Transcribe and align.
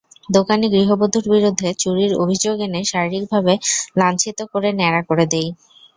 দোকানি 0.31 0.65
গৃহবধূর 0.73 1.25
বিরুদ্ধে 1.33 1.69
চুরির 1.81 2.11
অভিযোগ 2.23 2.55
এনে 2.65 2.81
শারীরিকভাবে 2.91 3.53
লাঞ্ছিত 3.99 4.39
করে 4.51 4.69
ন্যাড়া 4.79 5.01
করে 5.09 5.25
দেয়। 5.33 5.49